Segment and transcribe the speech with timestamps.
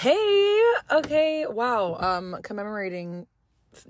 [0.00, 1.94] Hey, okay, wow.
[2.00, 3.26] Um, commemorating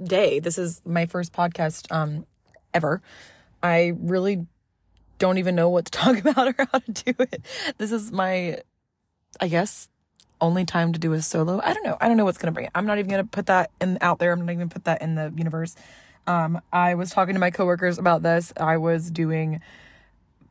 [0.02, 0.40] day.
[0.40, 2.26] This is my first podcast um
[2.74, 3.00] ever.
[3.62, 4.44] I really
[5.20, 7.46] don't even know what to talk about or how to do it.
[7.78, 8.58] This is my
[9.40, 9.88] I guess
[10.40, 11.60] only time to do a solo.
[11.62, 11.96] I don't know.
[12.00, 12.72] I don't know what's gonna bring it.
[12.74, 14.32] I'm not even gonna put that in out there.
[14.32, 15.76] I'm not even put that in the universe.
[16.26, 18.52] Um, I was talking to my coworkers about this.
[18.56, 19.60] I was doing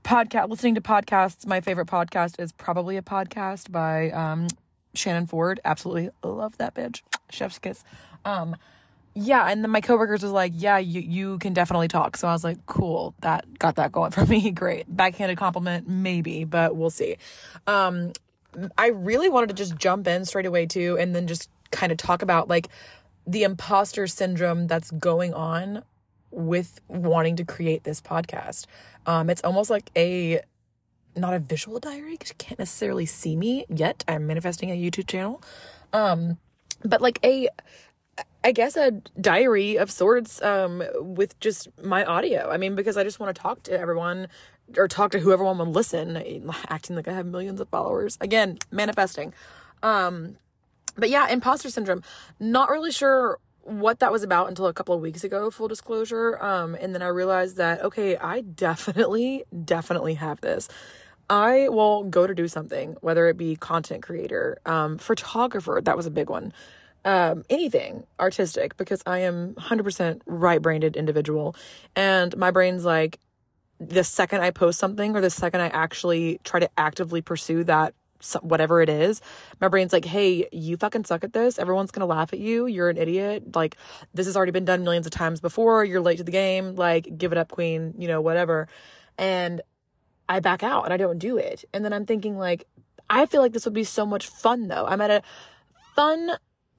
[0.06, 1.46] podcast listening to podcasts.
[1.46, 4.48] My favorite podcast is probably a podcast by um
[4.94, 5.60] Shannon Ford.
[5.64, 7.02] Absolutely love that bitch.
[7.30, 7.84] Chef's kiss.
[8.26, 8.56] Um,
[9.16, 12.32] yeah, and then my coworkers was like, "Yeah, you you can definitely talk." So I
[12.32, 14.52] was like, "Cool, that got that going for me.
[14.52, 17.18] Great, backhanded compliment, maybe, but we'll see."
[17.68, 18.14] Um,
[18.78, 21.98] I really wanted to just jump in straight away too, and then just kind of
[21.98, 22.70] talk about like
[23.28, 25.84] the imposter syndrome that's going on
[26.32, 28.66] with wanting to create this podcast.
[29.06, 30.42] Um, it's almost like a
[31.16, 34.04] not a visual diary because you can't necessarily see me yet.
[34.08, 35.42] I'm manifesting a YouTube channel.
[35.94, 36.38] Um,
[36.84, 37.50] but like a
[38.44, 42.50] I guess a diary of sorts um with just my audio.
[42.50, 44.28] I mean, because I just want to talk to everyone
[44.78, 46.16] or talk to whoever one will listen,
[46.70, 48.18] acting like I have millions of followers.
[48.22, 49.34] Again, manifesting.
[49.84, 50.38] Um
[50.96, 52.04] but yeah, imposter syndrome.
[52.40, 56.42] Not really sure what that was about until a couple of weeks ago, full disclosure.
[56.44, 60.68] Um, and then I realized that, okay, I definitely, definitely have this.
[61.30, 66.08] I will go to do something, whether it be content creator, um, photographer, that was
[66.08, 66.54] a big one,
[67.06, 71.56] um, anything artistic, because I am 100% right brained individual.
[71.96, 73.20] And my brain's like,
[73.80, 77.94] the second I post something or the second I actually try to actively pursue that
[78.42, 79.22] whatever it is,
[79.62, 81.60] my brain's like, hey, you fucking suck at this.
[81.60, 82.66] Everyone's gonna laugh at you.
[82.66, 83.56] You're an idiot.
[83.56, 83.78] Like,
[84.14, 85.84] this has already been done millions of times before.
[85.86, 86.76] You're late to the game.
[86.76, 88.68] Like, give it up, queen, you know, whatever.
[89.18, 89.62] And
[90.28, 91.66] I back out and I don't do it.
[91.74, 92.68] And then I'm thinking, like,
[93.10, 94.86] I feel like this would be so much fun though.
[94.86, 95.24] I'm at a
[95.96, 96.32] fun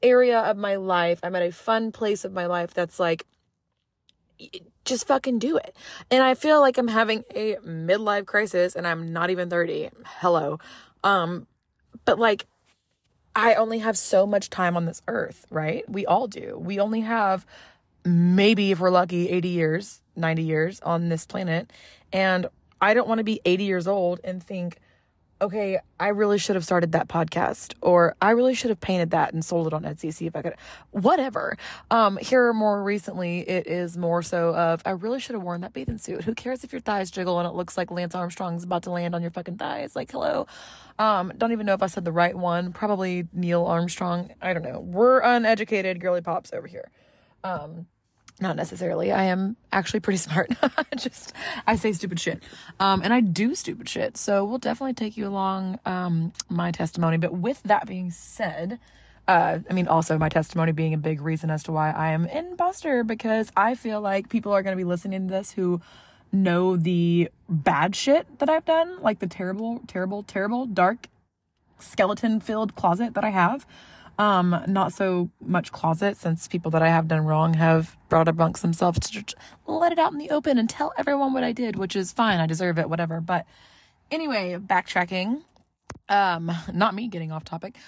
[0.03, 1.21] area of my life.
[1.23, 3.27] I'm at a fun place of my life that's like,
[4.85, 5.77] just fucking do it.
[6.11, 9.91] And I feel like I'm having a midlife crisis and I'm not even 30.
[10.21, 10.59] Hello.
[11.05, 11.47] Um,
[12.05, 12.47] but like,
[13.35, 15.89] I only have so much time on this earth, right?
[15.89, 16.59] We all do.
[16.59, 17.47] We only have
[18.05, 21.73] maybe, if we're lucky, 80 years, 90 years on this planet.
[22.13, 22.47] And
[22.81, 24.79] I don't want to be 80 years old and think,
[25.41, 29.33] okay, I really should have started that podcast or I really should have painted that
[29.33, 30.13] and sold it on Etsy.
[30.13, 30.55] See if I could,
[30.91, 31.57] whatever.
[31.91, 35.73] Um, here more recently, it is more so of, I really should have worn that
[35.73, 36.25] bathing suit.
[36.25, 39.15] Who cares if your thighs jiggle and it looks like Lance Armstrong's about to land
[39.15, 39.97] on your fucking thighs?
[39.97, 40.47] Like, hello.
[40.99, 42.73] Um, don't even know if I said the right one.
[42.73, 44.33] Probably Neil Armstrong.
[44.43, 44.81] I don't know.
[44.81, 46.91] We're uneducated girly pops over here.
[47.43, 47.87] Um,
[48.41, 49.13] not necessarily.
[49.13, 50.51] I am actually pretty smart.
[50.97, 51.33] Just
[51.67, 52.43] I say stupid shit.
[52.79, 54.17] Um and I do stupid shit.
[54.17, 57.17] So we'll definitely take you along um my testimony.
[57.17, 58.79] But with that being said,
[59.29, 62.27] uh I mean also my testimony being a big reason as to why I am
[62.27, 65.81] in Buster because I feel like people are going to be listening to this who
[66.33, 71.09] know the bad shit that I've done, like the terrible terrible terrible dark
[71.79, 73.67] skeleton filled closet that I have
[74.21, 78.61] um, not so much closet since people that I have done wrong have brought amongst
[78.61, 79.25] themselves to
[79.67, 82.39] let it out in the open and tell everyone what I did, which is fine.
[82.39, 83.23] I deserve it, whatever.
[83.23, 83.47] But
[84.11, 85.41] anyway, backtracking,
[86.11, 87.79] um, not me getting off topic.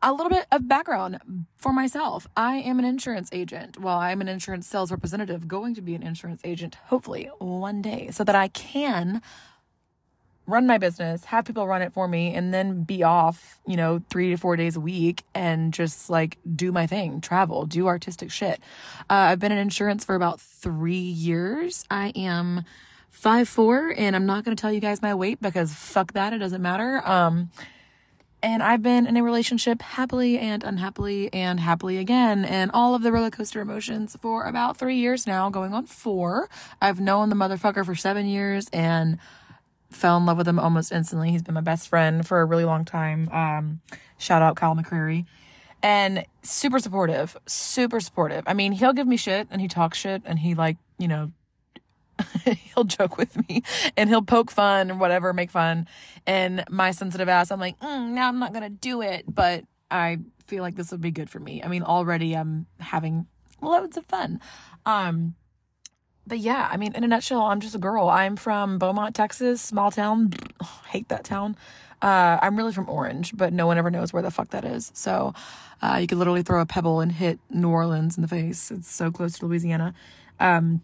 [0.00, 1.18] A little bit of background
[1.56, 2.28] for myself.
[2.36, 3.80] I am an insurance agent.
[3.80, 8.10] Well, I'm an insurance sales representative, going to be an insurance agent, hopefully one day,
[8.12, 9.20] so that I can
[10.46, 14.02] run my business, have people run it for me, and then be off, you know,
[14.10, 18.30] three to four days a week and just like do my thing, travel, do artistic
[18.30, 18.60] shit.
[19.08, 21.84] Uh, I've been in insurance for about three years.
[21.90, 22.64] I am
[23.10, 26.32] five four, and I'm not going to tell you guys my weight because fuck that,
[26.32, 27.00] it doesn't matter.
[27.06, 27.50] Um,
[28.42, 33.02] and I've been in a relationship happily and unhappily and happily again, and all of
[33.02, 36.48] the roller coaster emotions for about three years now, going on four.
[36.80, 39.18] I've known the motherfucker for seven years, and
[39.92, 41.30] fell in love with him almost instantly.
[41.30, 43.28] He's been my best friend for a really long time.
[43.30, 43.80] Um,
[44.18, 45.26] shout out Kyle McCreary.
[45.82, 48.44] And super supportive, super supportive.
[48.46, 51.32] I mean, he'll give me shit and he talks shit and he like, you know,
[52.44, 53.62] he'll joke with me
[53.96, 55.88] and he'll poke fun or whatever, make fun.
[56.26, 60.18] And my sensitive ass, I'm like, mm, now I'm not gonna do it, but I
[60.46, 61.62] feel like this would be good for me.
[61.62, 63.26] I mean, already I'm having
[63.60, 64.40] loads of fun.
[64.86, 65.34] Um,
[66.26, 68.08] but yeah, I mean, in a nutshell, I'm just a girl.
[68.08, 70.32] I'm from Beaumont, Texas, small town.
[70.88, 71.56] hate that town.
[72.00, 74.90] Uh, I'm really from Orange, but no one ever knows where the fuck that is.
[74.94, 75.34] So
[75.80, 78.70] uh, you could literally throw a pebble and hit New Orleans in the face.
[78.70, 79.94] It's so close to Louisiana.
[80.40, 80.82] Um,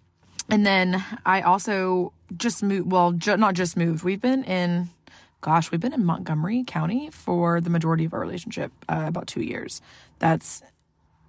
[0.49, 2.91] and then I also just moved.
[2.91, 4.05] Well, ju- not just moved.
[4.05, 4.91] We've been in
[5.41, 9.43] gosh, we've been in Montgomery County for the majority of our relationship, uh, about two
[9.43, 9.81] years.
[10.19, 10.63] That's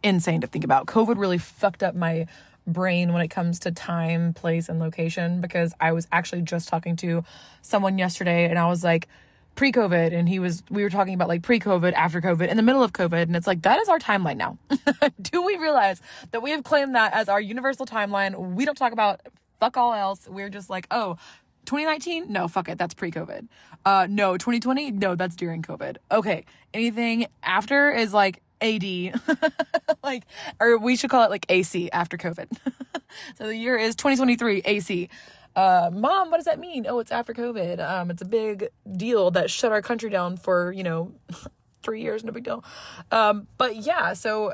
[0.02, 0.88] insane to think about.
[0.88, 2.26] COVID really fucked up my
[2.74, 6.96] brain when it comes to time, place, and location because I was actually just talking
[6.98, 7.24] to
[7.62, 9.08] someone yesterday and I was like,
[9.56, 12.56] pre COVID, and he was, we were talking about like pre COVID, after COVID, in
[12.56, 14.58] the middle of COVID, and it's like, that is our timeline now.
[15.22, 16.02] Do we realize
[16.32, 18.54] that we have claimed that as our universal timeline?
[18.56, 19.22] We don't talk about
[19.60, 20.28] fuck all else.
[20.30, 21.18] We're just like, oh,
[21.66, 22.32] 2019?
[22.32, 22.78] No, fuck it.
[22.78, 23.48] That's pre COVID.
[23.86, 24.92] Uh, no, 2020?
[24.92, 25.98] No, that's during COVID.
[26.12, 26.46] Okay.
[26.74, 29.22] Anything after is like AD.
[30.04, 30.24] like,
[30.60, 32.48] or we should call it like AC after COVID.
[33.38, 35.10] so the year is 2023 AC.
[35.56, 36.86] Uh, mom, what does that mean?
[36.88, 37.80] Oh, it's after COVID.
[37.80, 41.14] Um, it's a big deal that shut our country down for, you know,
[41.84, 42.64] three years, no big deal.
[43.12, 44.54] Um, but yeah, so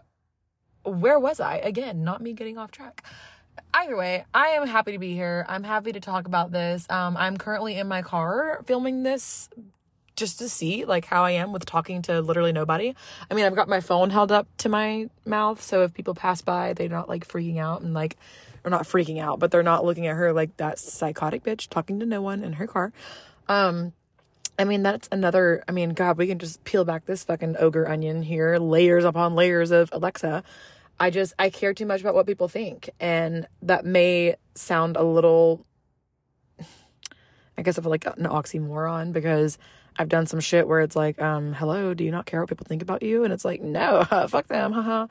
[0.83, 1.57] where was I?
[1.57, 3.03] Again, not me getting off track
[3.73, 5.45] either way, I am happy to be here.
[5.47, 6.89] I'm happy to talk about this.
[6.89, 9.49] Um, I'm currently in my car filming this
[10.15, 12.95] just to see like how I am with talking to literally nobody.
[13.29, 16.41] I mean, I've got my phone held up to my mouth, so if people pass
[16.41, 18.17] by, they're not like freaking out and like
[18.63, 21.99] or not freaking out, but they're not looking at her like that psychotic bitch talking
[21.99, 22.91] to no one in her car.
[23.47, 23.93] Um
[24.57, 27.89] I mean, that's another, I mean, God, we can just peel back this fucking ogre
[27.89, 30.43] onion here, layers upon layers of Alexa.
[30.99, 35.03] I just I care too much about what people think and that may sound a
[35.03, 35.65] little
[37.57, 39.57] I guess of like an oxymoron because
[39.97, 42.65] I've done some shit where it's like um hello do you not care what people
[42.67, 43.23] think about you?
[43.23, 45.07] And it's like no fuck them haha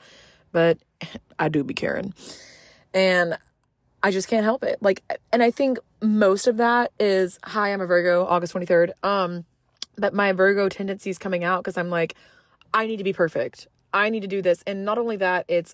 [0.51, 0.77] but
[1.39, 2.13] I do be caring.
[2.93, 3.37] And
[4.01, 4.77] I just can't help it.
[4.81, 9.45] Like and I think most of that is hi I'm a Virgo August 23rd um
[9.97, 12.15] but my Virgo tendencies coming out because I'm like
[12.73, 13.67] I need to be perfect.
[13.93, 14.61] I need to do this.
[14.67, 15.73] And not only that, it's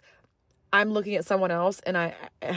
[0.72, 2.16] I'm looking at someone else and I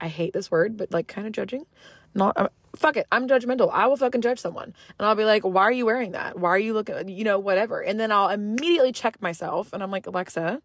[0.00, 1.66] I hate this word, but like kind of judging.
[2.14, 3.06] Not uh, fuck it.
[3.12, 3.70] I'm judgmental.
[3.72, 4.74] I will fucking judge someone.
[4.98, 6.38] And I'll be like, "Why are you wearing that?
[6.38, 9.90] Why are you looking, you know, whatever." And then I'll immediately check myself and I'm
[9.90, 10.60] like, "Alexa,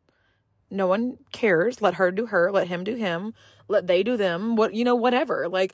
[0.69, 1.81] no one cares.
[1.81, 3.33] Let her do her, let him do him,
[3.67, 4.55] let they do them.
[4.55, 5.47] What, you know, whatever.
[5.47, 5.73] Like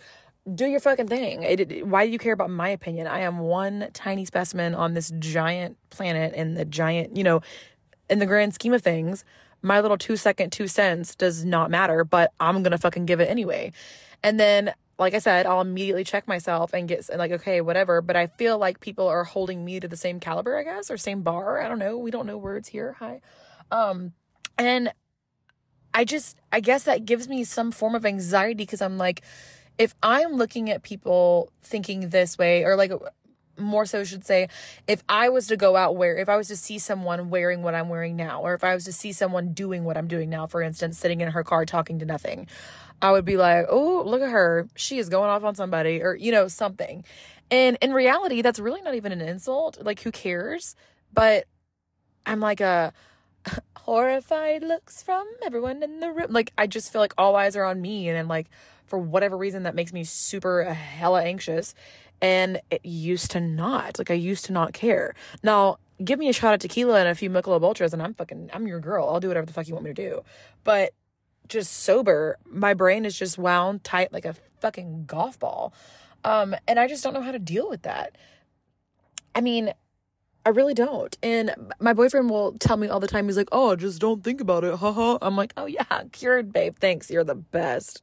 [0.51, 1.44] do your fucking thing.
[1.44, 3.07] It, it, why do you care about my opinion?
[3.07, 7.41] I am one tiny specimen on this giant planet and the giant, you know,
[8.09, 9.23] in the grand scheme of things,
[9.62, 13.29] my little two second two cents does not matter, but I'm gonna fucking give it
[13.29, 13.71] anyway.
[14.23, 18.01] And then, like I said, I'll immediately check myself and get like, okay, whatever.
[18.01, 20.98] But I feel like people are holding me to the same caliber, I guess, or
[20.98, 21.59] same bar.
[21.59, 21.98] I don't know.
[21.98, 22.95] We don't know words here.
[23.00, 23.21] Hi.
[23.71, 24.13] Um,
[24.59, 24.94] and
[25.92, 29.24] I just, I guess that gives me some form of anxiety because I'm like,
[29.80, 32.92] if I'm looking at people thinking this way, or like
[33.63, 34.47] more so should say,
[34.87, 37.75] if I was to go out where, if I was to see someone wearing what
[37.75, 40.47] I'm wearing now, or if I was to see someone doing what I'm doing now,
[40.47, 42.47] for instance, sitting in her car talking to nothing,
[43.01, 44.67] I would be like, oh, look at her.
[44.75, 47.03] She is going off on somebody, or, you know, something.
[47.49, 49.83] And in reality, that's really not even an insult.
[49.83, 50.75] Like, who cares?
[51.13, 51.45] But
[52.25, 52.93] I'm like a
[53.77, 56.27] horrified looks from everyone in the room.
[56.29, 58.07] Like, I just feel like all eyes are on me.
[58.07, 58.47] And then, like,
[58.85, 61.73] for whatever reason that makes me super hella anxious
[62.21, 65.13] and it used to not like i used to not care
[65.44, 68.50] now give me a shot of tequila and a few Michelob Ultras and I'm fucking
[68.53, 69.07] I'm your girl.
[69.07, 70.21] I'll do whatever the fuck you want me to do.
[70.63, 70.94] But
[71.47, 75.73] just sober, my brain is just wound tight like a fucking golf ball.
[76.23, 78.18] Um and I just don't know how to deal with that.
[79.35, 79.73] I mean,
[80.45, 81.16] I really don't.
[81.21, 84.42] And my boyfriend will tell me all the time he's like, "Oh, just don't think
[84.42, 85.19] about it." Haha.
[85.21, 86.75] I'm like, "Oh yeah, cured, babe.
[86.80, 87.11] Thanks.
[87.11, 88.01] You're the best."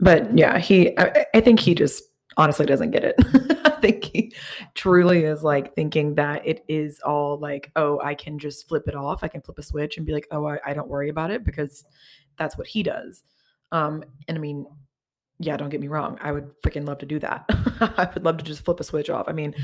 [0.00, 2.02] but yeah, he, I, I think he just
[2.36, 3.14] honestly doesn't get it.
[3.64, 4.32] I think he
[4.74, 8.94] truly is like thinking that it is all like, oh, I can just flip it
[8.94, 9.22] off.
[9.22, 11.44] I can flip a switch and be like, oh, I, I don't worry about it
[11.44, 11.84] because
[12.38, 13.22] that's what he does.
[13.72, 14.66] Um, and I mean,
[15.40, 16.18] yeah, don't get me wrong.
[16.22, 17.44] I would freaking love to do that.
[17.80, 19.28] I would love to just flip a switch off.
[19.28, 19.54] I mean,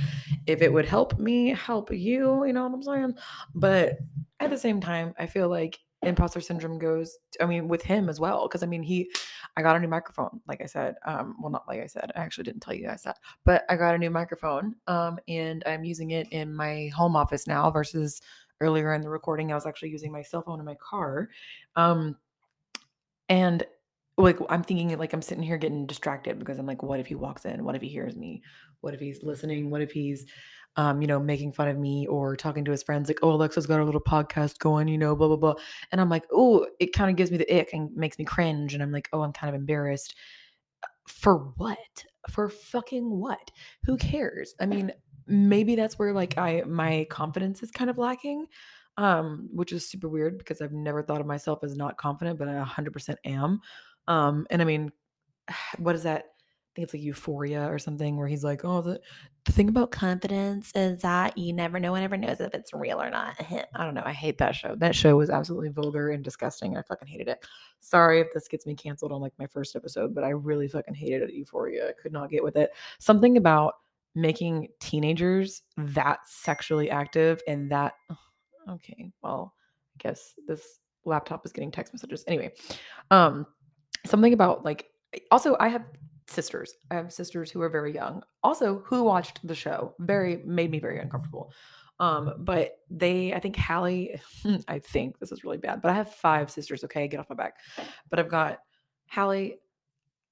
[0.47, 3.15] if it would help me help you, you know what I'm saying?
[3.55, 3.99] But
[4.41, 8.19] at the same time, I feel like imposter syndrome goes i mean with him as
[8.19, 9.11] well because i mean he
[9.57, 12.21] i got a new microphone like i said um well not like i said i
[12.21, 15.85] actually didn't tell you guys that but i got a new microphone um and i'm
[15.85, 18.23] using it in my home office now versus
[18.63, 21.29] earlier in the recording i was actually using my cell phone in my car
[21.77, 22.17] um
[23.29, 23.65] and
[24.17, 27.15] like i'm thinking like i'm sitting here getting distracted because i'm like what if he
[27.15, 27.65] walks in?
[27.65, 28.43] What if he hears me?
[28.81, 29.71] What if he's listening?
[29.71, 30.27] What if he's
[30.81, 33.67] um, you know, making fun of me or talking to his friends, like, oh, Alexa's
[33.67, 35.55] got a little podcast going, you know, blah, blah, blah.
[35.93, 38.73] And I'm like, oh, it kind of gives me the ick and makes me cringe.
[38.73, 40.15] And I'm like, oh, I'm kind of embarrassed.
[41.07, 41.77] For what?
[42.31, 43.51] For fucking what?
[43.85, 44.55] Who cares?
[44.59, 44.91] I mean,
[45.27, 48.47] maybe that's where like I my confidence is kind of lacking.
[48.97, 52.49] Um, which is super weird because I've never thought of myself as not confident, but
[52.49, 53.61] I 100% am.
[54.09, 54.93] Um, and I mean,
[55.79, 56.25] what is that?
[56.75, 59.01] Think it's like Euphoria or something, where he's like, "Oh, the
[59.45, 63.01] the thing about confidence is that you never, no one ever knows if it's real
[63.01, 63.35] or not."
[63.75, 64.03] I don't know.
[64.05, 64.75] I hate that show.
[64.77, 66.77] That show was absolutely vulgar and disgusting.
[66.77, 67.45] I fucking hated it.
[67.81, 70.95] Sorry if this gets me canceled on like my first episode, but I really fucking
[70.95, 71.35] hated it.
[71.35, 71.89] Euphoria.
[71.89, 72.71] I could not get with it.
[72.99, 73.75] Something about
[74.15, 77.95] making teenagers that sexually active and that.
[78.69, 79.55] Okay, well,
[79.97, 82.25] I guess this laptop is getting text messages.
[82.27, 82.53] Anyway,
[83.11, 83.47] um,
[84.07, 84.87] something about like
[85.31, 85.85] also I have
[86.31, 86.75] sisters.
[86.91, 89.95] I have sisters who are very young, also who watched the show.
[89.99, 91.53] Very made me very uncomfortable.
[91.99, 94.21] Um, but they, I think Hallie,
[94.69, 96.83] I think this is really bad, but I have five sisters.
[96.85, 97.59] Okay, get off my back.
[98.09, 98.61] But I've got
[99.07, 99.59] Hallie,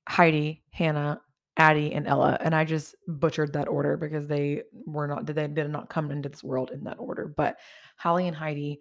[0.09, 1.21] Heidi, Hannah,
[1.59, 5.47] Addie, and Ella, and I just butchered that order because they were not did they
[5.49, 7.27] did not come into this world in that order.
[7.37, 7.59] But
[7.97, 8.81] Hallie and Heidi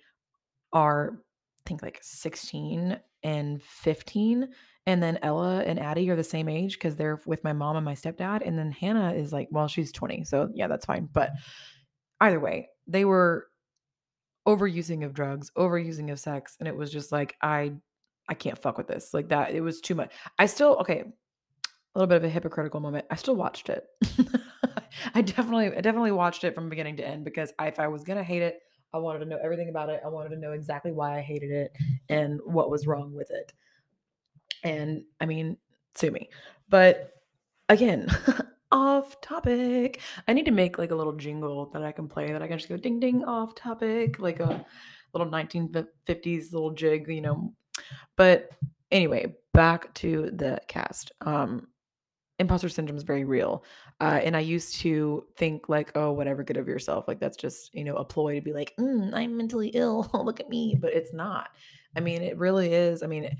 [0.71, 4.47] are, I think, like 16 and 15
[4.87, 7.83] and then Ella and Addie are the same age because they're with my mom and
[7.83, 8.41] my stepdad.
[8.47, 10.23] And then Hannah is like, well, she's 20.
[10.23, 11.09] So yeah, that's fine.
[11.11, 11.31] But
[12.21, 13.47] either way, they were
[14.47, 16.55] overusing of drugs, overusing of sex.
[16.59, 17.73] And it was just like, I
[18.29, 19.13] I can't fuck with this.
[19.13, 20.13] Like that, it was too much.
[20.39, 23.05] I still, okay, a little bit of a hypocritical moment.
[23.11, 23.85] I still watched it.
[25.13, 28.03] I definitely, I definitely watched it from beginning to end because I, if I was
[28.03, 28.59] gonna hate it,
[28.93, 30.01] I wanted to know everything about it.
[30.03, 31.71] I wanted to know exactly why I hated it
[32.09, 33.51] and what was wrong with it.
[34.63, 35.57] And I mean,
[35.95, 36.29] sue me.
[36.69, 37.11] But
[37.69, 38.07] again,
[38.71, 40.01] off topic.
[40.27, 42.57] I need to make like a little jingle that I can play that I can
[42.57, 44.65] just go ding ding off topic, like a
[45.13, 47.53] little 1950s little jig, you know.
[48.15, 48.49] But
[48.91, 51.11] anyway, back to the cast.
[51.21, 51.67] Um
[52.39, 53.63] imposter syndrome is very real.
[53.99, 57.07] Uh, and I used to think like, oh, whatever, good of yourself.
[57.07, 60.09] Like that's just, you know, a ploy to be like, mm, I'm mentally ill.
[60.13, 60.75] Look at me.
[60.79, 61.49] But it's not.
[61.95, 63.01] I mean, it really is.
[63.01, 63.35] I mean,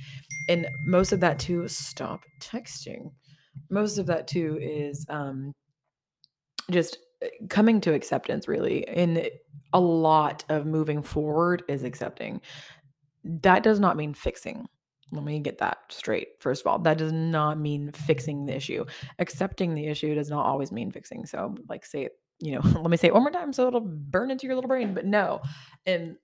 [0.49, 3.11] and most of that too, stop texting.
[3.69, 5.53] Most of that too is um,
[6.71, 8.87] just eh, coming to acceptance, really.
[8.87, 9.29] And
[9.73, 12.41] a lot of moving forward is accepting.
[13.23, 14.67] That does not mean fixing.
[15.11, 16.29] Let me get that straight.
[16.39, 18.85] First of all, that does not mean fixing the issue.
[19.19, 21.25] Accepting the issue does not always mean fixing.
[21.25, 22.09] So, like, say
[22.39, 24.67] you know, let me say it one more time so it'll burn into your little
[24.67, 24.93] brain.
[24.93, 25.41] But no,
[25.85, 26.17] and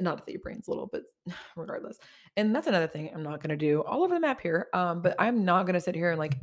[0.00, 1.02] not that your brain's little, but
[1.56, 1.98] regardless.
[2.36, 4.68] And that's another thing I'm not going to do all over the map here.
[4.72, 6.36] Um, but I'm not going to sit here and like,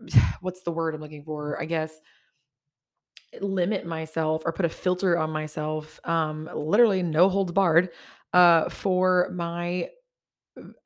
[0.40, 1.60] what's the word I'm looking for?
[1.60, 1.94] I guess
[3.40, 7.90] limit myself or put a filter on myself, um, literally no holds barred,
[8.32, 9.88] uh, for my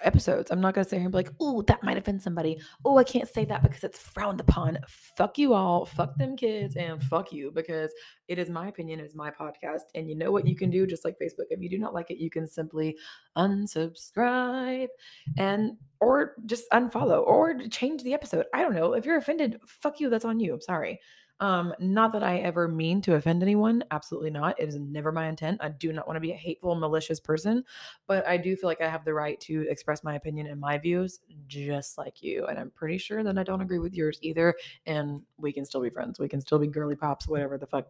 [0.00, 0.50] episodes.
[0.50, 2.60] I'm not gonna sit here and be like, oh, that might offend somebody.
[2.84, 4.78] Oh, I can't say that because it's frowned upon.
[4.88, 7.92] Fuck you all, fuck them kids, and fuck you because
[8.28, 9.82] it is my opinion, it's my podcast.
[9.94, 11.46] And you know what you can do, just like Facebook.
[11.50, 12.96] If you do not like it, you can simply
[13.36, 14.88] unsubscribe
[15.36, 18.46] and or just unfollow or change the episode.
[18.54, 18.94] I don't know.
[18.94, 20.08] If you're offended, fuck you.
[20.10, 20.54] That's on you.
[20.54, 21.00] I'm sorry.
[21.40, 23.84] Um, not that I ever mean to offend anyone.
[23.90, 24.58] Absolutely not.
[24.58, 25.60] It is never my intent.
[25.62, 27.64] I do not want to be a hateful, malicious person,
[28.06, 30.78] but I do feel like I have the right to express my opinion and my
[30.78, 32.46] views just like you.
[32.46, 34.54] And I'm pretty sure that I don't agree with yours either.
[34.86, 36.18] And we can still be friends.
[36.18, 37.86] We can still be girly pops, whatever the fuck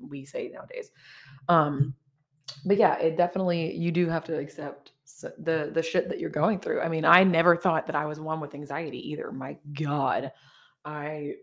[0.00, 0.90] we say nowadays.
[1.48, 1.94] Um,
[2.64, 4.92] but yeah, it definitely you do have to accept
[5.38, 6.80] the the shit that you're going through.
[6.80, 9.30] I mean, I never thought that I was one with anxiety either.
[9.30, 10.32] My God,
[10.84, 11.34] I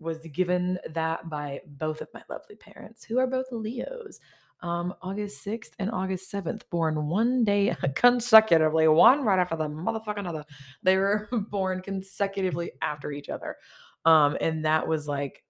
[0.00, 4.20] was given that by both of my lovely parents, who are both Leos.
[4.62, 10.26] Um, August 6th and August 7th, born one day consecutively, one right after the motherfucking
[10.26, 10.44] other.
[10.82, 13.56] They were born consecutively after each other.
[14.04, 15.44] Um, and that was like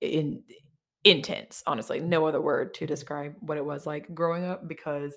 [0.00, 0.42] in
[1.04, 2.00] intense, honestly.
[2.00, 5.16] No other word to describe what it was like growing up because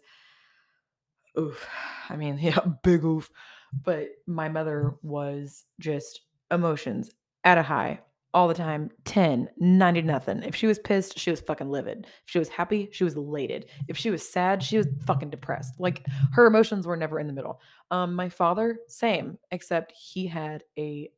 [1.37, 1.67] oof.
[2.09, 3.29] I mean, yeah, big oof.
[3.83, 7.11] But my mother was just emotions
[7.43, 7.99] at a high
[8.33, 10.43] all the time 10 90 nothing.
[10.43, 12.05] If she was pissed she was fucking livid.
[12.05, 13.69] If she was happy she was elated.
[13.87, 15.79] If she was sad she was fucking depressed.
[15.79, 17.61] Like her emotions were never in the middle.
[17.91, 21.09] Um my father same except he had a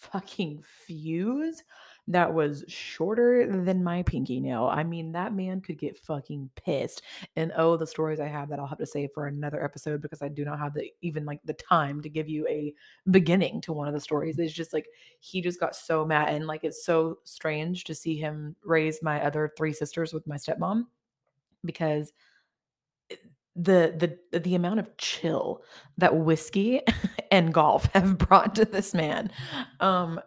[0.00, 1.62] fucking fuse
[2.08, 4.66] that was shorter than my pinky nail.
[4.66, 7.02] I mean, that man could get fucking pissed.
[7.34, 10.22] And oh, the stories I have that I'll have to say for another episode because
[10.22, 12.72] I do not have the even like the time to give you a
[13.10, 14.38] beginning to one of the stories.
[14.38, 14.86] It's just like
[15.18, 19.24] he just got so mad and like it's so strange to see him raise my
[19.24, 20.84] other three sisters with my stepmom
[21.64, 22.12] because
[23.56, 25.62] the the the amount of chill
[25.96, 26.82] that whiskey
[27.30, 29.30] and golf have brought to this man
[29.80, 30.20] um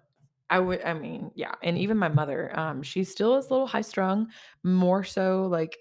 [0.49, 3.67] I would I mean, yeah, and even my mother, um, she still is a little
[3.67, 4.29] high strung,
[4.63, 5.77] more so like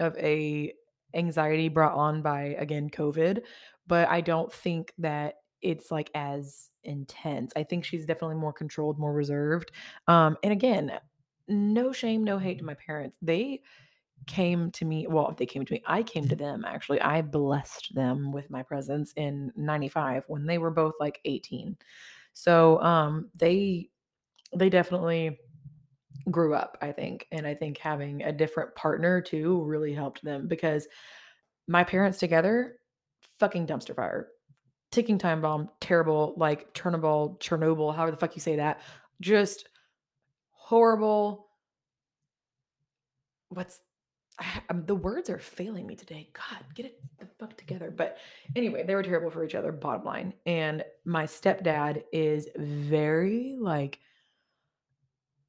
[0.00, 0.72] of a
[1.14, 3.42] anxiety brought on by again COVID,
[3.86, 7.52] but I don't think that it's like as intense.
[7.56, 9.70] I think she's definitely more controlled, more reserved.
[10.08, 10.92] Um, and again,
[11.48, 13.18] no shame, no hate to my parents.
[13.22, 13.62] They
[14.26, 17.92] came to me well they came to me i came to them actually i blessed
[17.94, 21.76] them with my presence in 95 when they were both like 18
[22.32, 23.90] so um they
[24.56, 25.38] they definitely
[26.30, 30.46] grew up i think and i think having a different partner too really helped them
[30.46, 30.86] because
[31.66, 32.76] my parents together
[33.38, 34.28] fucking dumpster fire
[34.90, 38.80] ticking time bomb terrible like chernobyl chernobyl however the fuck you say that
[39.20, 39.68] just
[40.50, 41.48] horrible
[43.48, 43.80] what's
[44.38, 46.30] I, the words are failing me today.
[46.32, 47.92] God, get it the fuck together.
[47.94, 48.18] But
[48.56, 50.34] anyway, they were terrible for each other, bottom line.
[50.46, 54.00] And my stepdad is very like,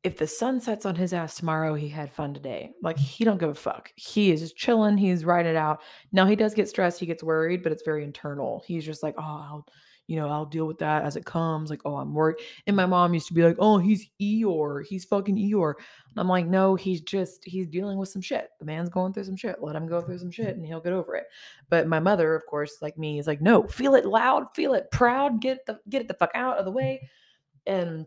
[0.04, 2.72] if the sun sets on his ass tomorrow, he had fun today.
[2.82, 3.92] Like he don't give a fuck.
[3.96, 4.98] He is just chilling.
[4.98, 5.82] He's riding it out.
[6.12, 7.00] Now he does get stressed.
[7.00, 8.64] He gets worried, but it's very internal.
[8.68, 9.68] He's just like, oh, I'll
[10.08, 11.70] you know, I'll deal with that as it comes.
[11.70, 12.38] Like, oh, I'm worried.
[12.68, 14.86] And my mom used to be like, oh, he's Eeyore.
[14.86, 15.76] He's fucking Eeyore.
[15.78, 18.50] And I'm like, no, he's just, he's dealing with some shit.
[18.60, 19.62] The man's going through some shit.
[19.62, 21.28] Let him go through some shit and he'll get over it.
[21.70, 24.92] But my mother, of course, like me, is like, no, feel it loud, feel it
[24.92, 27.10] proud, get the, get it the fuck out of the way.
[27.66, 28.06] And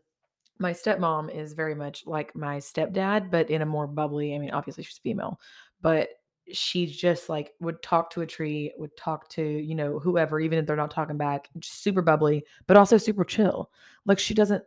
[0.59, 4.51] my stepmom is very much like my stepdad, but in a more bubbly, I mean,
[4.51, 5.41] obviously she's female,
[5.83, 6.09] but
[6.53, 10.59] she just like would talk to a tree, would talk to, you know, whoever, even
[10.59, 13.71] if they're not talking back, super bubbly, but also super chill.
[14.05, 14.63] Like she doesn't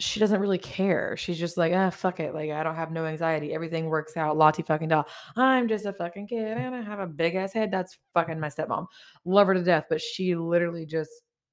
[0.00, 1.16] she doesn't really care.
[1.16, 2.34] She's just like, ah, fuck it.
[2.34, 3.54] Like, I don't have no anxiety.
[3.54, 4.36] Everything works out.
[4.36, 5.06] Lottie fucking doll.
[5.36, 7.70] I'm just a fucking kid and I have a big ass head.
[7.70, 8.86] That's fucking my stepmom.
[9.24, 11.10] Love her to death, but she literally just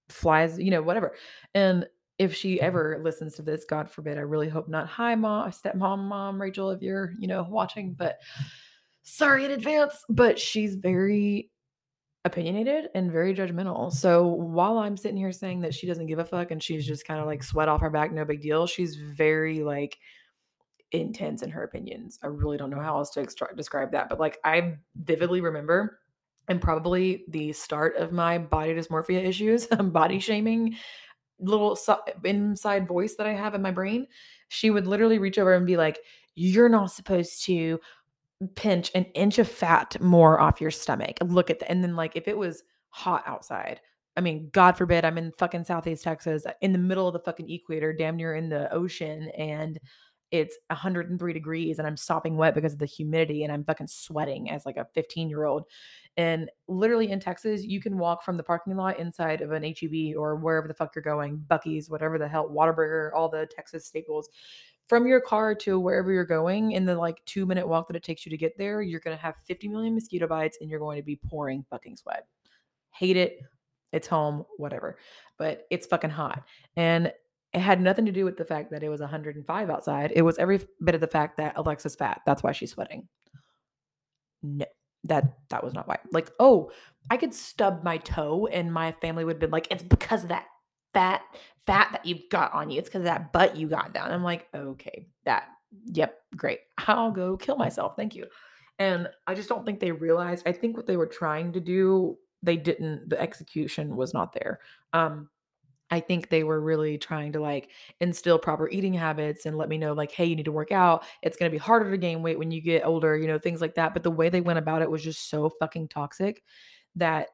[0.10, 1.16] flies, you know, whatever.
[1.54, 1.86] And
[2.22, 4.86] if she ever listens to this, God forbid, I really hope not.
[4.90, 8.20] Hi, mom, stepmom, mom, Rachel, if you're, you know, watching, but
[9.02, 11.50] sorry in advance, but she's very
[12.24, 13.92] opinionated and very judgmental.
[13.92, 17.08] So while I'm sitting here saying that she doesn't give a fuck and she's just
[17.08, 19.98] kind of like sweat off her back, no big deal, she's very like
[20.92, 22.20] intense in her opinions.
[22.22, 25.98] I really don't know how else to extra- describe that, but like I vividly remember
[26.48, 30.76] and probably the start of my body dysmorphia issues, body shaming
[31.42, 31.78] little
[32.24, 34.08] inside voice that I have in my brain.
[34.50, 36.00] She would literally reach over and be like,
[36.36, 37.80] You're not supposed to
[38.56, 41.18] pinch an inch of fat more off your stomach.
[41.22, 41.70] Look at that.
[41.70, 43.82] And then, like, if it was hot outside,
[44.18, 47.20] I mean, God forbid, I'm in fucking Southeast Texas, uh, in the middle of the
[47.20, 49.80] fucking equator, damn near in the ocean, and
[50.32, 54.50] it's 103 degrees, and I'm sopping wet because of the humidity, and I'm fucking sweating
[54.50, 55.66] as like a 15 year old.
[56.18, 60.16] And literally in Texas, you can walk from the parking lot inside of an HEB
[60.18, 64.30] or wherever the fuck you're going, Buc-ee's, whatever the hell, Whataburger, all the Texas staples
[64.92, 68.04] from your car to wherever you're going in the like two minute walk that it
[68.04, 70.82] takes you to get there, you're going to have 50 million mosquito bites and you're
[70.82, 72.28] going to be pouring fucking sweat.
[72.90, 73.40] Hate it.
[73.94, 74.98] It's home, whatever.
[75.38, 76.44] But it's fucking hot.
[76.76, 77.14] And
[77.54, 80.14] it had nothing to do with the fact that it was 105 outside.
[80.16, 82.22] It was every bit of the fact that Alexa's fat.
[82.26, 83.08] That's why she's sweating.
[84.42, 84.66] No,
[85.04, 85.98] that that was not why.
[86.12, 86.72] Like, oh,
[87.10, 90.30] I could stub my toe and my family would have been like, it's because of
[90.30, 90.46] that
[90.94, 91.22] fat
[91.66, 92.80] fat that you've got on you.
[92.80, 94.12] It's because of that butt you got down.
[94.12, 95.48] I'm like, okay, that,
[95.86, 96.60] yep, great.
[96.88, 97.94] I'll go kill myself.
[97.96, 98.26] Thank you.
[98.80, 100.48] And I just don't think they realized.
[100.48, 104.60] I think what they were trying to do, they didn't, the execution was not there.
[104.94, 105.30] Um,
[105.92, 109.78] I think they were really trying to like instill proper eating habits and let me
[109.78, 111.04] know, like, hey, you need to work out.
[111.22, 113.60] It's going to be harder to gain weight when you get older, you know, things
[113.60, 113.94] like that.
[113.94, 116.42] But the way they went about it was just so fucking toxic
[116.96, 117.28] that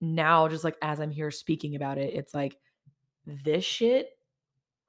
[0.00, 2.56] now, just like as I'm here speaking about it, it's like,
[3.26, 4.08] this shit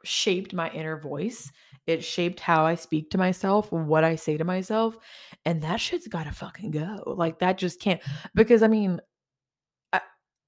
[0.06, 1.52] shaped my inner voice.
[1.86, 4.98] It shaped how I speak to myself, what I say to myself.
[5.44, 7.04] And that shit's gotta fucking go.
[7.06, 8.00] Like, that just can't.
[8.34, 9.02] Because, I mean,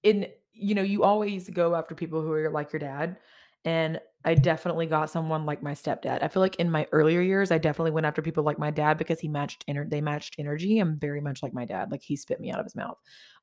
[0.03, 0.27] in,
[0.61, 3.17] you know, you always go after people who are like your dad.
[3.63, 6.23] And I definitely got someone like my stepdad.
[6.23, 8.97] I feel like in my earlier years, I definitely went after people like my dad
[8.97, 10.79] because he matched inner they matched energy.
[10.79, 11.91] I'm very much like my dad.
[11.91, 12.97] Like he spit me out of his mouth.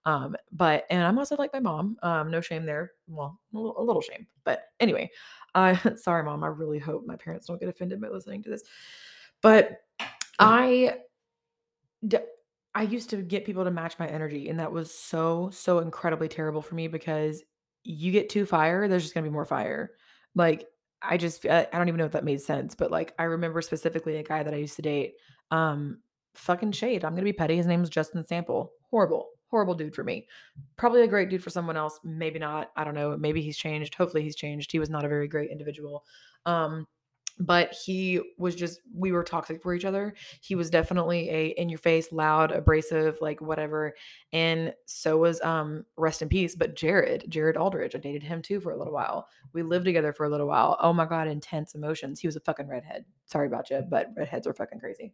[0.05, 1.97] Um, but and I'm also like my mom.
[2.03, 2.93] Um, no shame there.
[3.07, 4.27] Well, a little, a little shame.
[4.45, 5.11] But anyway,
[5.55, 6.43] uh sorry, mom.
[6.43, 8.63] I really hope my parents don't get offended by listening to this.
[9.41, 9.83] But
[10.39, 10.99] I
[12.79, 16.29] I used to get people to match my energy, and that was so, so incredibly
[16.29, 17.43] terrible for me because
[17.83, 19.91] you get too fire, there's just gonna be more fire.
[20.37, 20.65] Like,
[21.03, 24.19] I just I don't even know if that made sense, but, like, I remember specifically
[24.19, 25.15] a guy that I used to date,
[25.51, 26.03] um,
[26.35, 27.05] fucking shade.
[27.05, 27.57] I'm gonna be petty.
[27.57, 28.71] His name was Justin Sample.
[28.93, 30.29] Horrible, horrible dude for me.
[30.77, 31.99] Probably a great dude for someone else.
[32.05, 32.71] Maybe not.
[32.77, 33.17] I don't know.
[33.17, 33.97] Maybe he's changed.
[33.97, 34.71] Hopefully he's changed.
[34.71, 36.05] He was not a very great individual.
[36.47, 36.87] Um,
[37.41, 40.15] but he was just we were toxic for each other.
[40.41, 43.95] He was definitely a in your face loud abrasive like whatever
[44.33, 48.61] and so was um rest in peace but jared jared aldridge i dated him too
[48.61, 49.29] for a little while.
[49.53, 50.77] We lived together for a little while.
[50.81, 52.21] Oh my god intense emotions.
[52.21, 53.05] He was a fucking redhead.
[53.27, 55.13] Sorry about you but redheads are fucking crazy.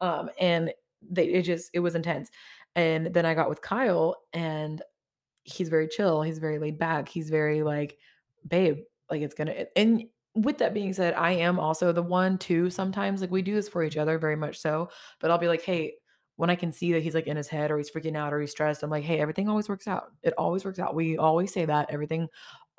[0.00, 0.72] Um and
[1.08, 2.30] they it just it was intense.
[2.74, 4.82] And then i got with kyle and
[5.44, 6.22] he's very chill.
[6.22, 7.08] He's very laid back.
[7.08, 7.98] He's very like
[8.48, 8.78] babe
[9.10, 10.04] like it's gonna and
[10.36, 13.68] with that being said, I am also the one too sometimes like we do this
[13.68, 15.94] for each other very much so, but I'll be like, "Hey,
[16.36, 18.40] when I can see that he's like in his head or he's freaking out or
[18.40, 20.12] he's stressed, I'm like, "Hey, everything always works out.
[20.22, 20.94] It always works out.
[20.94, 22.28] We always say that everything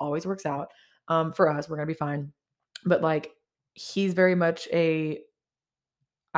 [0.00, 0.68] always works out.
[1.08, 2.32] Um for us, we're to be fine."
[2.84, 3.32] But like
[3.74, 5.22] he's very much a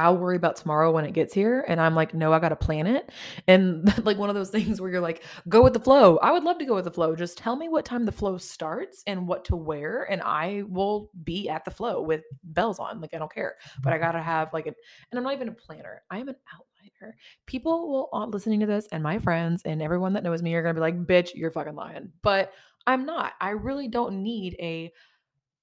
[0.00, 1.64] I'll worry about tomorrow when it gets here.
[1.68, 3.10] And I'm like, no, I got to plan it.
[3.46, 6.16] And like one of those things where you're like, go with the flow.
[6.18, 7.14] I would love to go with the flow.
[7.14, 10.06] Just tell me what time the flow starts and what to wear.
[10.10, 13.00] And I will be at the flow with bells on.
[13.00, 13.56] Like, I don't care.
[13.82, 14.74] But I got to have like an,
[15.10, 17.12] and I'm not even a planner, I am an outliner.
[17.46, 20.62] People will, uh, listening to this, and my friends and everyone that knows me are
[20.62, 22.12] going to be like, bitch, you're fucking lying.
[22.22, 22.52] But
[22.86, 23.34] I'm not.
[23.40, 24.92] I really don't need a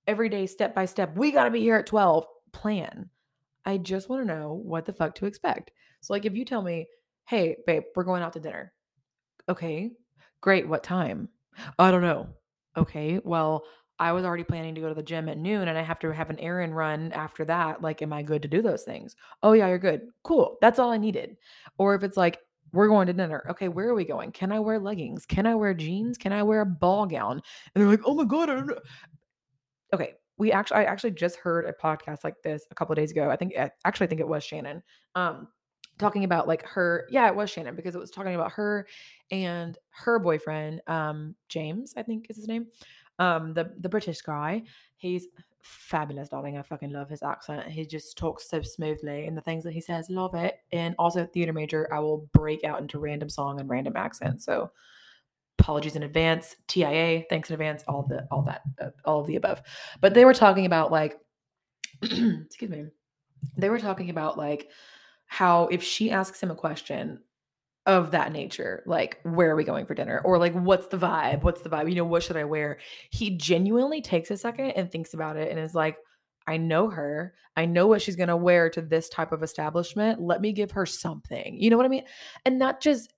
[0.05, 1.17] everyday step by step.
[1.17, 3.09] We got to be here at 12 plan
[3.67, 5.71] I just want to know what the fuck to expect.
[5.99, 6.87] So, like, if you tell me,
[7.25, 8.71] hey, babe, we're going out to dinner.
[9.49, 9.91] Okay,
[10.39, 10.67] great.
[10.67, 11.27] What time?
[11.77, 12.29] I don't know.
[12.77, 13.65] Okay, well,
[13.99, 16.13] I was already planning to go to the gym at noon and I have to
[16.13, 17.81] have an errand run after that.
[17.81, 19.15] Like, am I good to do those things?
[19.43, 20.01] Oh, yeah, you're good.
[20.23, 20.57] Cool.
[20.61, 21.35] That's all I needed.
[21.77, 22.39] Or if it's like,
[22.71, 23.45] we're going to dinner.
[23.49, 24.31] Okay, where are we going?
[24.31, 25.25] Can I wear leggings?
[25.25, 26.17] Can I wear jeans?
[26.17, 27.41] Can I wear a ball gown?
[27.75, 28.71] And they're like, oh my God.
[29.93, 33.11] Okay, we actually I actually just heard a podcast like this a couple of days
[33.11, 33.29] ago.
[33.29, 33.53] I think
[33.85, 34.83] actually I think it was Shannon.
[35.15, 35.47] Um
[35.97, 38.87] talking about like her yeah, it was Shannon because it was talking about her
[39.31, 42.67] and her boyfriend um James, I think is his name.
[43.19, 44.63] Um the the British guy.
[44.95, 45.27] He's
[45.61, 46.57] fabulous, darling.
[46.57, 47.67] I fucking love his accent.
[47.67, 50.59] He just talks so smoothly and the things that he says, love it.
[50.71, 54.41] And also theater major, I will break out into random song and random accent.
[54.41, 54.71] So
[55.59, 59.35] apologies in advance tia thanks in advance all the all that uh, all of the
[59.35, 59.61] above
[60.01, 61.17] but they were talking about like
[62.01, 62.85] excuse me
[63.57, 64.69] they were talking about like
[65.25, 67.19] how if she asks him a question
[67.85, 71.41] of that nature like where are we going for dinner or like what's the vibe
[71.43, 72.77] what's the vibe you know what should i wear
[73.11, 75.97] he genuinely takes a second and thinks about it and is like
[76.47, 77.35] I know her.
[77.57, 80.21] I know what she's going to wear to this type of establishment.
[80.21, 81.57] Let me give her something.
[81.59, 82.05] You know what I mean?
[82.45, 83.13] And not just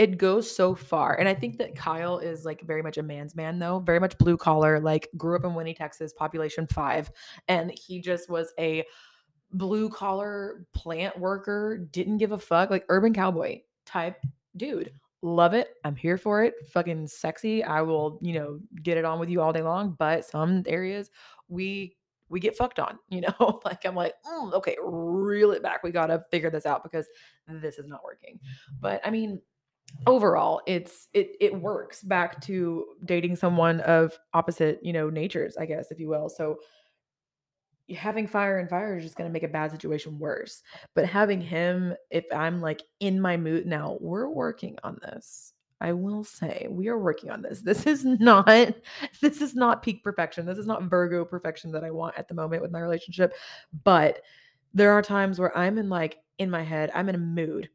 [0.00, 1.16] it goes so far.
[1.16, 4.16] And I think that Kyle is like very much a man's man, though, very much
[4.16, 7.10] blue collar, like grew up in Winnie, Texas, population five.
[7.48, 8.86] And he just was a
[9.52, 14.24] blue collar plant worker, didn't give a fuck, like urban cowboy type
[14.56, 14.90] dude.
[15.20, 15.74] Love it.
[15.84, 16.54] I'm here for it.
[16.72, 17.62] Fucking sexy.
[17.62, 19.96] I will, you know, get it on with you all day long.
[19.98, 21.10] But some areas
[21.48, 21.94] we
[22.30, 23.60] we get fucked on, you know?
[23.66, 25.82] like I'm like, mm, okay, reel it back.
[25.82, 27.06] We gotta figure this out because
[27.46, 28.40] this is not working.
[28.80, 29.42] But I mean,
[30.06, 35.66] overall it's it it works back to dating someone of opposite you know natures i
[35.66, 36.28] guess if you will.
[36.28, 36.58] So
[37.94, 40.62] having fire and fire is just going to make a bad situation worse.
[40.94, 45.52] But having him if i'm like in my mood now we're working on this.
[45.82, 47.60] I will say we are working on this.
[47.60, 48.46] This is not
[49.20, 50.46] this is not peak perfection.
[50.46, 53.34] This is not virgo perfection that i want at the moment with my relationship.
[53.84, 54.20] But
[54.74, 57.68] there are times where i'm in like in my head i'm in a mood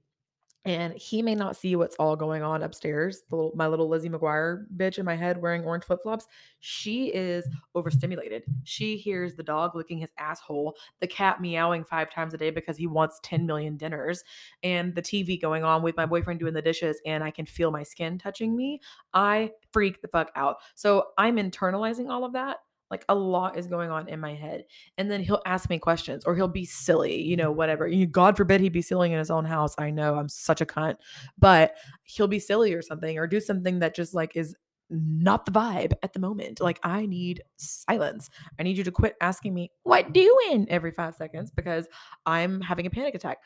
[0.66, 3.24] and he may not see what's all going on upstairs.
[3.30, 6.26] Little, my little Lizzie McGuire bitch in my head wearing orange flip flops.
[6.60, 8.44] She is overstimulated.
[8.64, 12.78] She hears the dog licking his asshole, the cat meowing five times a day because
[12.78, 14.24] he wants 10 million dinners,
[14.64, 17.72] and the TV going on with my boyfriend doing the dishes, and I can feel
[17.72, 18.82] my skin touching me.
[19.14, 20.58] I freak the fuck out.
[20.74, 22.58] So I'm internalizing all of that
[22.92, 24.66] like a lot is going on in my head.
[24.98, 27.90] And then he'll ask me questions or he'll be silly, you know, whatever.
[28.06, 29.74] God forbid he'd be silly in his own house.
[29.78, 30.98] I know I'm such a cunt,
[31.38, 34.56] but he'll be silly or something or do something that just like is
[34.90, 36.62] not the vibe at the moment.
[36.62, 38.30] Like I need silence.
[38.60, 41.88] I need you to quit asking me, what doing every five seconds because
[42.26, 43.40] I'm having a panic attack.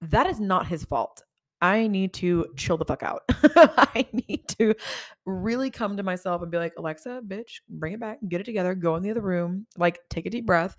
[0.00, 1.22] That is not his fault.
[1.64, 3.22] I need to chill the fuck out.
[3.30, 4.74] I need to
[5.24, 8.74] really come to myself and be like, Alexa, bitch, bring it back, get it together,
[8.74, 10.76] go in the other room, like take a deep breath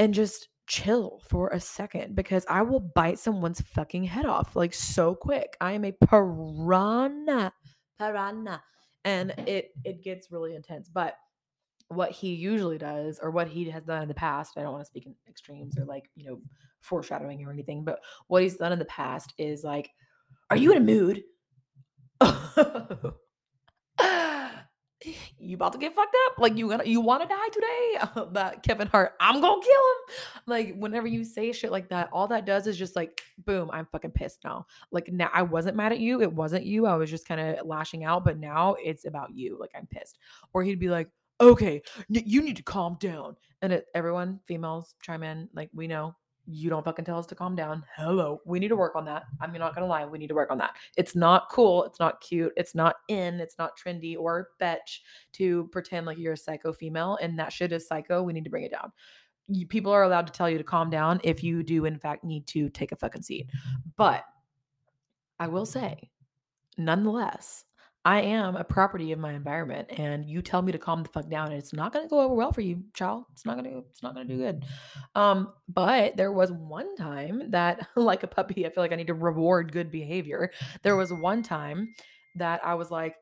[0.00, 4.74] and just chill for a second because I will bite someone's fucking head off like
[4.74, 5.56] so quick.
[5.60, 7.52] I am a piranha,
[7.96, 8.64] piranha,
[9.04, 10.88] and it it gets really intense.
[10.88, 11.14] But
[11.88, 14.82] what he usually does or what he has done in the past, I don't want
[14.82, 16.40] to speak in extremes or like, you know,
[16.80, 19.90] foreshadowing or anything, but what he's done in the past is like,
[20.50, 21.22] are you in a mood?
[25.38, 26.38] you about to get fucked up?
[26.38, 28.26] Like you gonna you want to die today?
[28.32, 30.14] that Kevin Hart, I'm gonna kill him.
[30.46, 33.86] Like whenever you say shit like that, all that does is just like boom, I'm
[33.86, 34.66] fucking pissed now.
[34.90, 36.22] Like now I wasn't mad at you.
[36.22, 36.86] It wasn't you.
[36.86, 39.58] I was just kind of lashing out, but now it's about you.
[39.58, 40.18] Like I'm pissed.
[40.52, 41.08] Or he'd be like,
[41.40, 43.36] okay, you need to calm down.
[43.62, 45.48] And it, everyone, females, chime in.
[45.54, 46.14] Like we know
[46.46, 47.82] you don't fucking tell us to calm down.
[47.96, 48.40] Hello.
[48.44, 49.24] We need to work on that.
[49.40, 50.04] I'm not going to lie.
[50.04, 50.76] We need to work on that.
[50.96, 51.84] It's not cool.
[51.84, 52.52] It's not cute.
[52.56, 53.40] It's not in.
[53.40, 57.18] It's not trendy or fetch to pretend like you're a psycho female.
[57.22, 58.22] And that shit is psycho.
[58.22, 58.92] We need to bring it down.
[59.48, 62.24] You, people are allowed to tell you to calm down if you do, in fact,
[62.24, 63.50] need to take a fucking seat.
[63.96, 64.24] But
[65.38, 66.10] I will say,
[66.76, 67.64] nonetheless,
[68.06, 71.28] I am a property of my environment and you tell me to calm the fuck
[71.30, 73.24] down and it's not going to go over well for you, child.
[73.32, 74.64] It's not going to it's not going to do good.
[75.14, 79.06] Um but there was one time that like a puppy, I feel like I need
[79.06, 80.50] to reward good behavior.
[80.82, 81.94] There was one time
[82.36, 83.16] that I was like,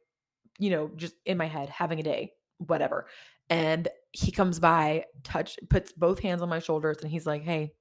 [0.59, 3.07] you know, just in my head having a day, whatever.
[3.51, 7.73] And he comes by, touch puts both hands on my shoulders and he's like, "Hey,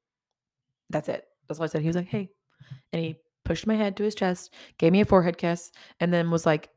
[0.90, 1.82] that's it." That's what I said.
[1.82, 2.30] He was like, "Hey."
[2.92, 6.30] And he pushed my head to his chest, gave me a forehead kiss, and then
[6.30, 6.70] was like,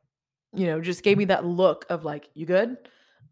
[0.55, 2.77] you know, just gave me that look of like, you good?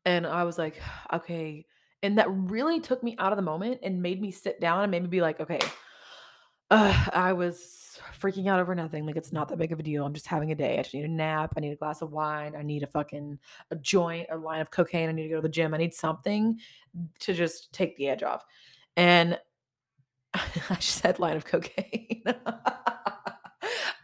[0.05, 0.81] And I was like,
[1.13, 1.67] okay.
[2.03, 4.91] And that really took me out of the moment and made me sit down and
[4.91, 5.61] made me be like, okay,
[6.71, 9.07] uh, I was freaking out over nothing.
[9.07, 10.05] Like, it's not that big of a deal.
[10.05, 10.79] I'm just having a day.
[10.79, 11.55] I just need a nap.
[11.57, 12.55] I need a glass of wine.
[12.57, 13.39] I need a fucking
[13.71, 15.09] a joint, a line of cocaine.
[15.09, 15.75] I need to go to the gym.
[15.75, 16.59] I need something
[17.21, 18.45] to just take the edge off.
[18.97, 19.39] And
[20.35, 22.23] I just said line of cocaine.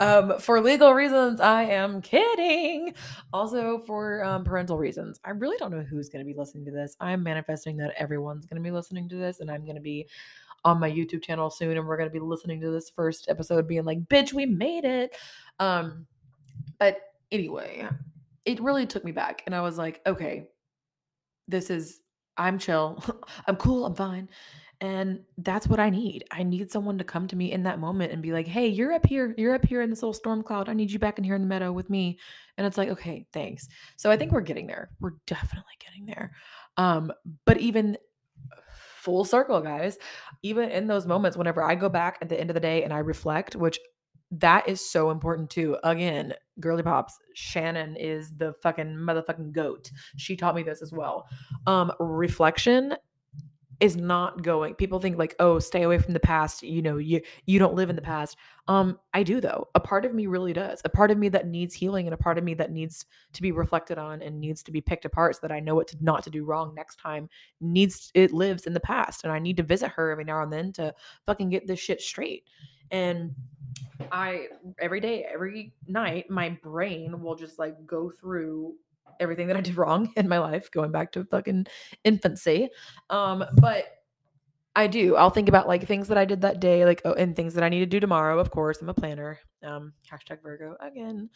[0.01, 2.95] um, for legal reasons, I am kidding.
[3.33, 6.71] Also, for um, parental reasons, I really don't know who's going to be listening to
[6.71, 6.97] this.
[7.01, 10.09] I'm manifesting that everyone's going to be listening to this, and I'm going to be
[10.65, 13.67] on my YouTube channel soon, and we're going to be listening to this first episode,
[13.67, 15.17] being like, "Bitch, we made it."
[15.59, 16.07] Um,
[16.79, 17.01] but
[17.33, 17.89] anyway,
[18.45, 20.49] it really took me back, and I was like, "Okay,
[21.49, 22.01] this is."
[22.41, 23.03] I'm chill.
[23.49, 23.85] I'm cool.
[23.85, 24.29] I'm fine.
[24.81, 26.25] And that's what I need.
[26.31, 28.93] I need someone to come to me in that moment and be like, hey, you're
[28.93, 29.35] up here.
[29.37, 30.69] You're up here in this little storm cloud.
[30.69, 32.19] I need you back in here in the meadow with me.
[32.57, 33.69] And it's like, okay, thanks.
[33.97, 34.91] So I think we're getting there.
[35.01, 36.33] We're definitely getting there.
[36.77, 37.13] Um,
[37.45, 37.99] but even
[38.73, 39.99] full circle, guys,
[40.43, 42.93] even in those moments, whenever I go back at the end of the day and
[42.93, 43.81] I reflect, which
[44.31, 45.77] that is so important too.
[45.83, 49.91] Again, girly pops, Shannon is the fucking motherfucking goat.
[50.17, 51.27] She taught me this as well.
[51.67, 52.95] Um, reflection
[53.81, 57.21] is not going people think like oh stay away from the past you know you
[57.47, 58.37] you don't live in the past.
[58.67, 59.69] Um i do though.
[59.75, 60.81] A part of me really does.
[60.85, 63.43] A part of me that needs healing and a part of me that needs to
[63.43, 65.97] be reflected on and needs to be picked apart so that i know what to
[66.01, 67.29] not to do wrong next time
[67.61, 70.53] needs it lives in the past and i need to visit her every now and
[70.53, 70.93] then to
[71.25, 72.45] fucking get this shit straight.
[72.91, 73.35] And
[74.11, 74.47] i
[74.81, 78.75] every day every night my brain will just like go through
[79.21, 81.67] everything that I did wrong in my life, going back to fucking
[82.05, 82.69] infancy.
[83.11, 83.87] Um, but
[84.77, 85.17] I do.
[85.17, 87.65] I'll think about like things that I did that day, like oh, and things that
[87.65, 88.39] I need to do tomorrow.
[88.39, 89.39] Of course, I'm a planner.
[89.65, 91.31] Um, hashtag Virgo again,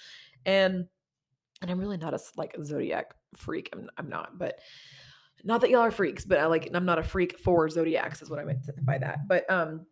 [0.47, 0.87] and
[1.61, 3.71] and I'm really not a like zodiac freak.
[3.73, 4.61] I'm I'm not, but
[5.45, 8.31] not that y'all are freaks, but I like I'm not a freak for zodiacs is
[8.31, 9.27] what I meant by that.
[9.27, 9.87] But um,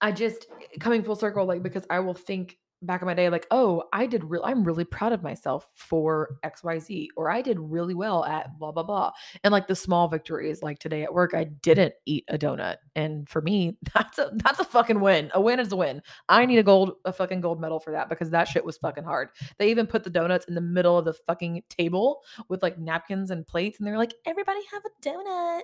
[0.00, 0.46] I just
[0.78, 4.06] coming full circle, like because I will think back in my day like oh i
[4.06, 8.58] did real i'm really proud of myself for xyz or i did really well at
[8.58, 9.10] blah blah blah
[9.42, 13.28] and like the small victories like today at work i didn't eat a donut and
[13.28, 16.02] for me that's a that's a fucking win a win is a win.
[16.28, 19.04] I need a gold a fucking gold medal for that because that shit was fucking
[19.04, 19.28] hard.
[19.58, 23.30] They even put the donuts in the middle of the fucking table with like napkins
[23.30, 25.62] and plates and they're like everybody have a donut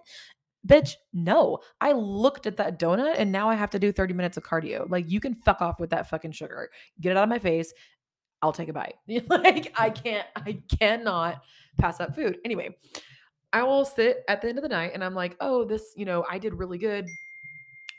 [0.66, 1.60] Bitch, no.
[1.80, 4.88] I looked at that donut and now I have to do 30 minutes of cardio.
[4.90, 6.70] Like, you can fuck off with that fucking sugar.
[7.00, 7.72] Get it out of my face.
[8.42, 8.94] I'll take a bite.
[9.28, 11.42] like, I can't, I cannot
[11.78, 12.38] pass up food.
[12.44, 12.76] Anyway,
[13.52, 16.04] I will sit at the end of the night and I'm like, oh, this, you
[16.04, 17.06] know, I did really good.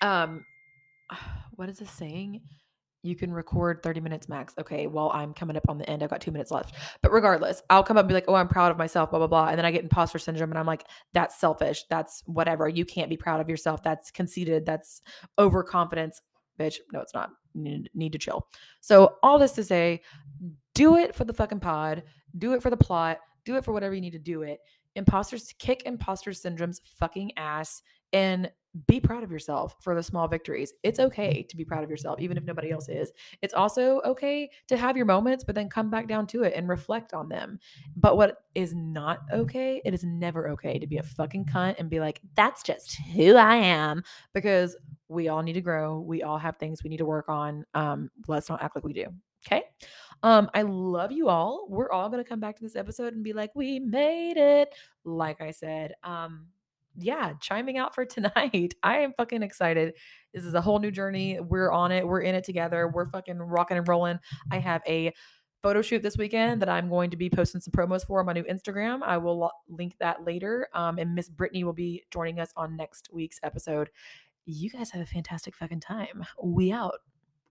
[0.02, 0.45] Um,
[1.56, 2.41] what is this saying?
[3.03, 4.53] You can record 30 minutes max.
[4.59, 6.03] Okay, well, I'm coming up on the end.
[6.03, 6.75] I've got two minutes left.
[7.01, 9.27] But regardless, I'll come up and be like, oh, I'm proud of myself, blah, blah,
[9.27, 9.47] blah.
[9.47, 11.85] And then I get imposter syndrome and I'm like, that's selfish.
[11.89, 12.69] That's whatever.
[12.69, 13.81] You can't be proud of yourself.
[13.83, 14.65] That's conceited.
[14.65, 15.01] That's
[15.39, 16.21] overconfidence.
[16.59, 17.31] Bitch, no, it's not.
[17.55, 18.47] Need, need to chill.
[18.81, 20.01] So, all this to say,
[20.73, 22.03] do it for the fucking pod,
[22.37, 24.60] do it for the plot, do it for whatever you need to do it.
[24.95, 27.82] Imposters kick imposter syndrome's fucking ass
[28.13, 28.51] and
[28.88, 30.73] be proud of yourself for the small victories.
[30.84, 33.12] It's okay to be proud of yourself, even if nobody else is.
[33.41, 36.69] It's also okay to have your moments, but then come back down to it and
[36.69, 37.60] reflect on them.
[37.95, 41.89] But what is not okay, it is never okay to be a fucking cunt and
[41.89, 44.04] be like, that's just who I am.
[44.34, 44.75] Because
[45.10, 45.99] we all need to grow.
[45.99, 47.65] We all have things we need to work on.
[47.73, 49.08] Um, let's not act like we do.
[49.45, 49.63] Okay.
[50.23, 51.65] Um, I love you all.
[51.69, 54.69] We're all gonna come back to this episode and be like, we made it.
[55.03, 56.47] Like I said, um,
[56.97, 58.73] yeah, chiming out for tonight.
[58.84, 59.93] I am fucking excited.
[60.34, 61.39] This is a whole new journey.
[61.39, 62.05] We're on it.
[62.05, 62.88] We're in it together.
[62.88, 64.19] We're fucking rocking and rolling.
[64.51, 65.13] I have a
[65.62, 68.34] photo shoot this weekend that I'm going to be posting some promos for on my
[68.34, 69.01] new Instagram.
[69.03, 70.67] I will lo- link that later.
[70.73, 73.89] Um, and Miss Brittany will be joining us on next week's episode.
[74.45, 76.25] You guys have a fantastic fucking time.
[76.43, 76.95] We out.